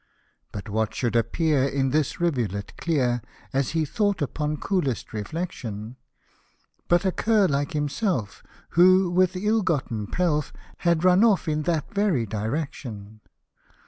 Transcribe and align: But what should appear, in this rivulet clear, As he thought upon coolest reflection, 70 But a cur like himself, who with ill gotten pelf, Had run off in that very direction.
But 0.51 0.67
what 0.67 0.95
should 0.95 1.15
appear, 1.15 1.63
in 1.63 1.91
this 1.91 2.19
rivulet 2.19 2.75
clear, 2.75 3.21
As 3.53 3.69
he 3.77 3.85
thought 3.85 4.19
upon 4.19 4.57
coolest 4.57 5.13
reflection, 5.13 5.95
70 6.79 6.85
But 6.87 7.05
a 7.05 7.11
cur 7.11 7.47
like 7.47 7.73
himself, 7.73 8.41
who 8.69 9.11
with 9.11 9.35
ill 9.35 9.61
gotten 9.61 10.07
pelf, 10.07 10.53
Had 10.77 11.03
run 11.03 11.23
off 11.23 11.47
in 11.47 11.61
that 11.69 11.93
very 11.93 12.25
direction. 12.25 13.21